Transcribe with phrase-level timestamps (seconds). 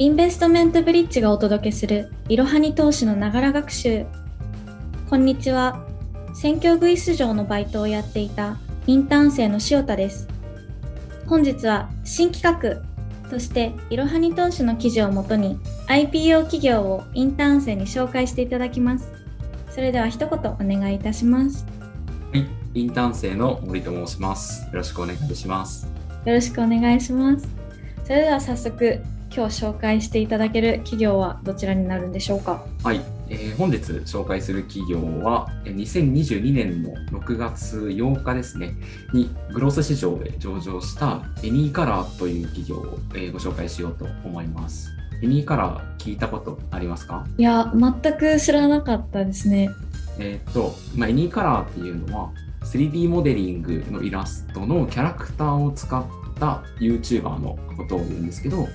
[0.00, 4.06] インベストメントブリッジがお届けするいろはに投資のながら学習。
[5.10, 5.84] こんにちは。
[6.32, 10.26] 選挙グイス場のバイトをやっていたインターン生の塩田です。
[11.26, 12.82] 本日は新企
[13.22, 15.58] 画としていろはに投資の記事をもとに
[15.88, 19.12] IPO 企業をインターン生に紹介していただきます。
[19.70, 21.66] それでは一言お願いいたします。
[22.32, 24.62] はい、インターン生の森と申します。
[24.62, 25.86] よろしくお願いします。
[26.24, 27.46] よろしくお願いします。
[28.04, 28.98] それでは早速
[29.40, 32.62] 今日紹介していただける企業はどちらになるんでしょうか？
[32.84, 33.00] はい、
[33.30, 38.74] えー本日紹介する企業は、えー2022年の6月8日ですね、
[39.14, 44.90] にグロース市場で上場したエニーカラーという企業を、えーご紹介しようと思います。
[45.22, 47.26] エニーカラー聞いたことありますか？
[47.38, 49.70] いや全く知らなかったですね。
[50.18, 52.30] えーっと、まあ、エニーカラーっていうのは
[52.64, 56.04] 3D モデリングのイラストのキャラクターを使っ
[56.38, 58.68] た YouTuber のことを言うんですけど、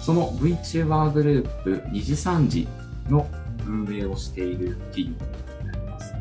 [0.00, 2.66] その VTuber グループ二次三次
[3.08, 3.26] の
[3.66, 6.14] 運営をしている企業になります。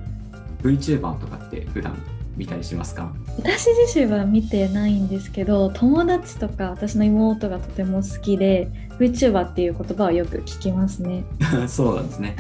[0.64, 1.98] VTuber とかって普段
[2.36, 3.14] 見たりしますか？
[3.38, 11.24] 私自身は見てないんですけど友達とか私の妹がとても好きで VTuber っていう言葉はよく聞きますね
[11.68, 12.36] そうなんですね。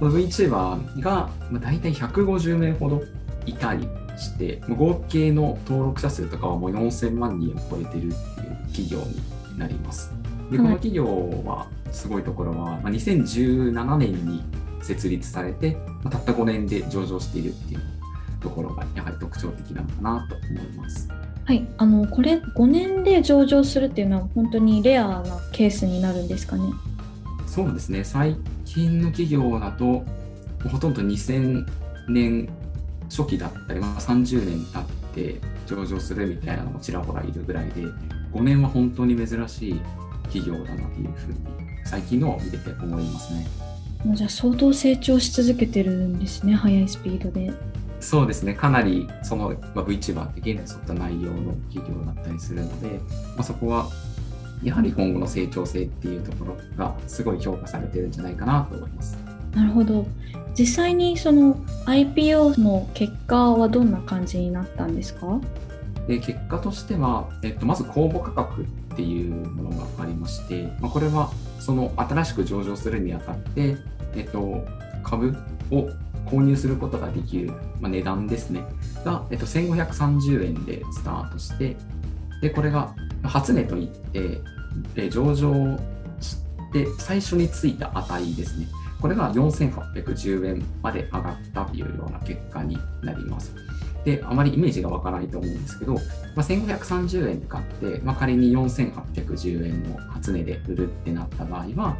[0.00, 3.02] VTuber がまあ大体150名ほど
[3.46, 8.12] いたりして、合計の登録者数とかはもう4000万人を超えてるっていう
[8.68, 10.12] 企業になります。
[10.50, 11.04] で、はいこの企業
[11.44, 14.44] はすごいところは、まあ、2017年に
[14.82, 17.80] 設立されて、まあたった5年で上場しているっていう
[18.40, 21.08] ところがやはり特徴的なのかなと思います。
[21.44, 21.66] はい。
[21.78, 26.64] あのこれ5年で上場するっていうのは本当にレアなケースになるんですかね？
[27.46, 30.04] そうですね、最近の企業だと、
[30.68, 31.64] ほとんど2000
[32.08, 32.48] 年
[33.08, 37.82] 初期だったり、まあ、30年経って上場するみたいなのもちらほらいるぐらいで、
[38.32, 39.80] 5年は本当に珍しい
[40.24, 41.38] 企業だなというふうに、
[41.84, 43.46] 最近のを見てて思いますね。
[44.12, 47.50] じゃあ相当成長し続けてるんですね速いスピードで
[48.00, 53.88] そうですね、かなりその、まあ、VTuber って現在沿った内容の企業だったりするので、まあ、そこは
[54.62, 59.16] やはり今後の成長性っていうところがすごい評価されてるんじゃないかなと思います。
[59.54, 60.06] なるほど
[60.58, 61.54] 実際にその
[61.86, 65.40] IPO の結果はどんな感じになったんですか？
[66.06, 73.76] で結果としては、えっと、まず公募価格っていうものがありまして、まあ、これはその新しく上場するにあたって、
[74.14, 74.64] えっと、
[75.02, 75.36] 株
[75.72, 75.88] を
[76.26, 78.64] 購入することができる、まあ、値段ですね
[79.04, 81.76] が、えっと、1530円でスタートして
[82.40, 82.94] でこれが
[83.24, 85.52] 初値といって上場
[86.20, 86.36] し
[86.72, 88.68] て最初についた値ですね
[89.00, 93.54] これが4810円まで上がったというような結果になります。
[94.04, 96.00] で、あまりイメージがわからないと思うんですけど、ま
[96.36, 101.96] あ、1530円で買って、まあ、仮に4810円の初値で売るってなった場合は、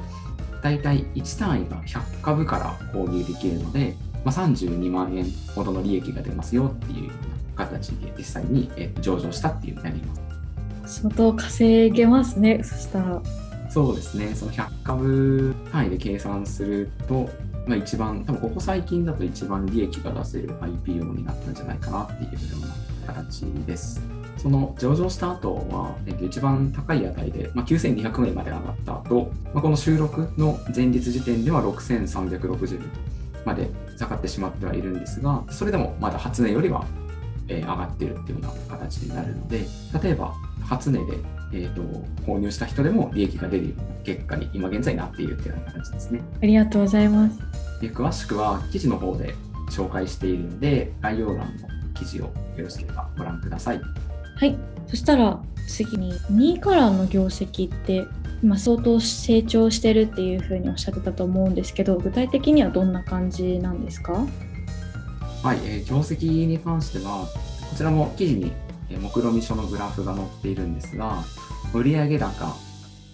[0.62, 7.10] だいたい1単位が100株から購入できるので、まあ、32万円ほどの利益が出ますよっていう
[7.54, 10.14] 形で実際にえー上場したっていうなりま
[10.84, 11.00] す。
[11.02, 13.22] 相当稼げますねそしたら
[13.70, 17.28] そうですね、その100株単位で計算すると、
[17.66, 24.02] まあ、一番、多分ここ最近だと一番利益が出せる IPO になったんじゃないかなっていうような形です。
[24.36, 32.82] その上場した後は、えっと、一番高い値で、まあ、9200円まで上がった後、まあ、この収録の前日時点では6360円
[33.46, 36.84] まで下がってしまってはいるんですが、それでもまだ初値よりは、
[37.48, 39.66] えー上がってるっていうような形になるので、
[40.02, 41.18] 例えば初値で
[41.52, 41.82] えー、と
[42.26, 46.20] 購入した人でも利益が出る結果に今現在なっているというような形ですね。
[46.42, 47.38] ありがとうございます
[47.80, 49.36] で詳しくは記事の方で
[49.70, 53.80] 紹介しているので、概要欄の記事をよろしければご覧ください。
[54.36, 54.56] はい
[54.88, 58.04] そしたら次に2位からの業績って
[58.42, 64.12] 今相当成長してるっていうふうにおっしゃってたと思うんですけど具体的にはどんな感じなんですか？
[65.42, 67.28] はい、えー業績に関しては、
[67.70, 68.63] こちらも記事にえー
[69.00, 71.24] 目論見書のグラフが載っているんですが、
[71.72, 72.56] 売上高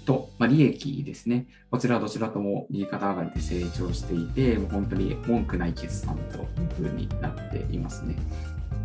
[0.05, 1.47] と、まあ、利益ですね。
[1.71, 6.39] こちらどちらとも右肩上がりで成長していて、もう本当に文句ない決算と
[6.83, 8.17] いうふうになっていますね。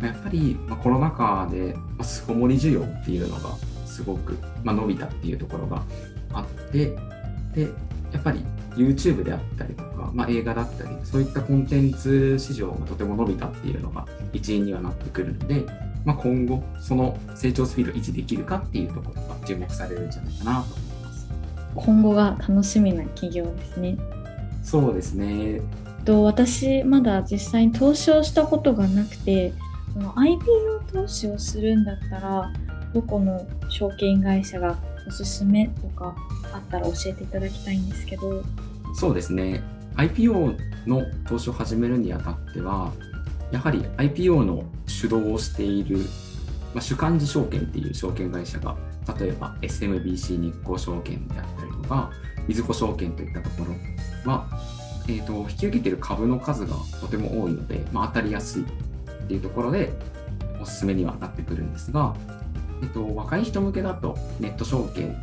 [0.02, 3.56] やっぱり、まあ、コロナ禍で、巣ごもり需要っていうのが
[3.86, 5.82] すごく、まあ、伸びたっていうところが
[6.32, 6.96] あって、
[7.54, 7.62] で、
[8.12, 8.44] やっぱり
[8.76, 15.64] YouTube であったりとか、まあ、映画だったり、そういったコンテンツ市場がとても伸びたっていうのが一因にはなってくるので、
[16.06, 21.28] まあ、今後、その成長スピードを維持できるかっていうところが注目されるんじゃないかなと思います。
[21.74, 23.98] 今後が楽しみな企業ですね。
[24.62, 25.60] そうですね。
[26.04, 29.52] と私まだ実際に投資をしたことがなくて
[29.92, 32.52] その IPO 投資をするんだったら
[32.94, 34.78] どこの証券会社が
[35.08, 36.14] おすすめとか
[36.52, 38.44] あったら教えていただきたいんですけど。
[38.94, 39.60] そうですね。
[39.96, 40.56] IPO
[40.86, 42.92] の投資を始めるにあたっては、
[43.50, 44.62] やはり IPO の
[44.96, 45.98] 主導をしている、
[46.74, 48.76] まあ、主幹事証券っていう証券会社が、
[49.18, 52.10] 例えば SMBC 日興証券であったりとか、
[52.48, 54.46] みずほ証券といったところは、
[55.08, 58.66] えーと、引き受けている株の数がとても多いので、まあ、当たりやすいっ
[59.28, 59.92] ていうところで
[60.60, 62.14] おすすめにはなってくるんですが、
[62.82, 65.16] えっと、若い人向けだとネット証券、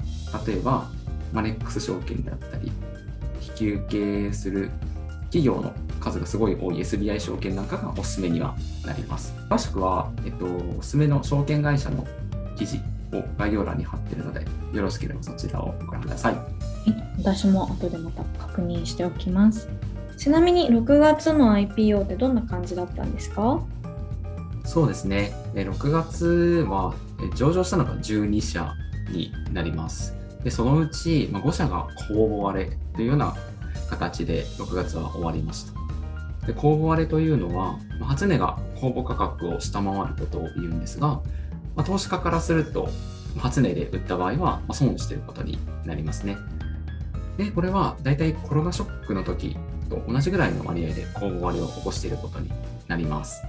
[0.45, 0.87] 例えば
[1.31, 2.71] マネックス証券であったり、
[3.41, 4.69] 引き受けする
[5.23, 5.73] 企業の
[6.03, 8.55] 数がすごい多い SBI 証券なんかがおすすめには
[8.85, 9.33] なります。
[9.50, 12.05] 詳しくは、えっと、おすすめの証券会社の
[12.57, 12.77] 記事
[13.13, 16.35] を概要欄に貼っているので、よろしければそちらをご覧ください。
[17.17, 19.69] 私も後でまた確認しておきます。
[20.17, 23.61] ちなみに6月の IPO ってどんな感じだったんですか？
[24.65, 25.33] そうですね。
[25.53, 26.94] 6月は
[27.35, 28.73] 上場したのが12社
[29.09, 30.15] になります。
[30.44, 33.35] でそのうち5社が公募割れというような
[33.89, 35.82] 形で6月は終わりました。
[36.45, 41.21] で公募割れというのは、初値が公募価格を下回ることを言うんですが、
[41.75, 42.89] ま、投資家からすると、
[43.37, 46.37] 初値で売った場合は損していることになりますね。
[47.37, 49.57] で、これは大体コロナショックの時
[49.89, 52.51] と同じぐらいの割合で公募割れを起こしていることに
[52.87, 53.41] なります。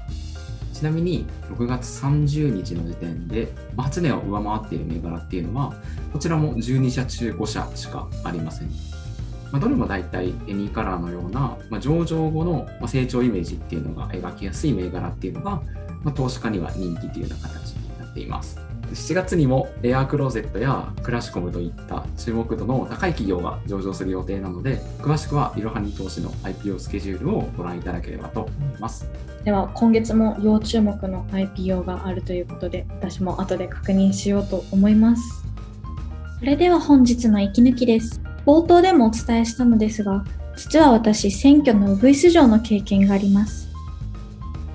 [0.73, 5.75] ちなみに6月30日の時点で、初値を上回っている銘柄っていうのは、
[6.13, 8.71] こちらも12社中5社しかありません。
[9.55, 15.63] まあ、どれも大体エニーカラーのような、まあ、上場後の成長イメージっていうのが描きやすい銘柄っていうのが、
[16.03, 18.59] まあ、投資家には人気というような形になっています。
[18.93, 29.09] 7月にもエアークローゼットやクラシコムといった注目度の高い企業が上場する予定なので、詳しくはいろはに投資の IPO スケジュールをご覧いただければと思います。
[29.45, 35.45] では今月も要注目の IPO があるということで、私も後で確認しようと思います。
[36.41, 38.21] それでは本日の息抜きです。
[38.47, 40.25] 冒頭でもお伝えしたのですが、
[40.57, 43.69] 実は私、選挙のウグイス城の経験があります。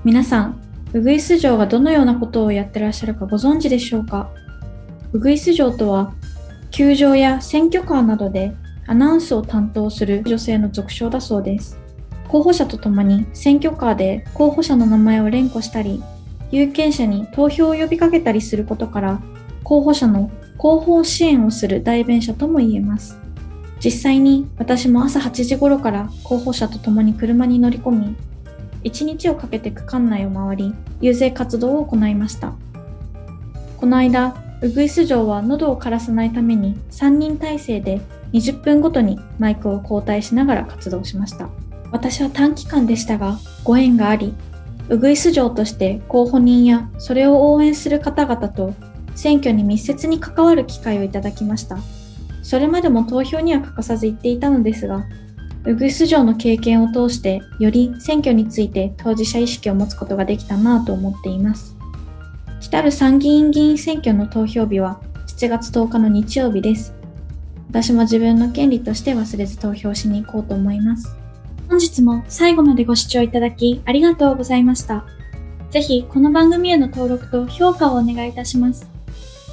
[0.04, 0.60] 皆さん、
[0.94, 4.30] ウグイス城がどのようなことをやってらっしゃるかご存知でしょうか？
[5.13, 6.13] ウグイス城とは、
[6.71, 8.54] 球場や選挙カーなどで
[8.88, 11.77] アナウンスを担当する女性の俗称だそうです。
[12.27, 16.04] 候補者とともに選挙カーで候補者の名前を連呼したり、
[16.51, 19.21] 有権者に投票を呼びかけたりすることから、
[19.63, 23.19] 候補者の広報支援をする代弁者とも言えます。
[23.84, 28.16] 実際に私も朝8時頃から候補者と共に車に乗り込み、
[28.84, 32.54] 1日をかけて区間内を回り、遊説活動を行いました。
[33.78, 38.02] この間、ウグイス城は喉を枯らさないために3人体制で
[38.34, 41.50] 20分ごとにマイクを交代しながら活動しました。
[41.92, 44.34] 私は短期間でしたが、ご縁があり、
[44.90, 48.74] ウグイス城として候補人やそれを応援する方々と
[49.16, 51.78] 選挙に密接に関わる機会をいただきました。
[52.42, 55.06] それまでも投票には欠かさず言っていたのですが、
[55.66, 61.76] ウグイス城の経験を通して、より選挙について当事者意識を持つことができたなぁと思っています。
[62.62, 66.94] 来たる参議院議員選挙の投票日は7月10日の日曜日です。
[67.70, 71.16] 私も自分の権利として忘れず投票しに行こうと思います。
[71.70, 75.06] 本日も最後までご視聴いただきありがとうございました。
[75.72, 78.90] ぜひこの番組への登録と評価をお願いいたします。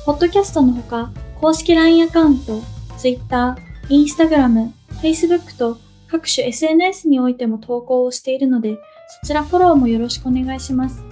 [0.06, 1.10] ポッドキャストのほか、
[1.40, 2.62] 公式 LINE アカウント、
[2.98, 3.56] Twitter、
[3.88, 4.72] Instagram、
[5.02, 5.78] Facebook と
[6.08, 8.78] 各種 SNS においても投稿をしているので、
[9.20, 11.02] そちらフォローもよろしくお願いします。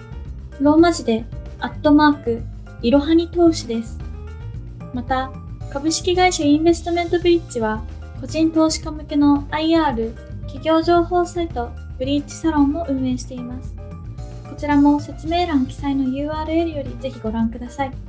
[0.61, 1.25] ローマ字で、
[1.59, 2.43] アットマーク、
[2.83, 3.99] いろはに投資です。
[4.93, 5.33] また、
[5.73, 7.83] 株式会社インベストメントブリッジは、
[8.21, 13.75] 個人投資家向けの IR、企業情報サイト、ブリッジサロンも運営しています。
[14.49, 18.04] こちらも説明欄記載の URL よりぜひご覧ください。